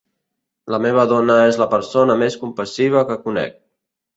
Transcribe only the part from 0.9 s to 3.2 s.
dona és la persona més compassiva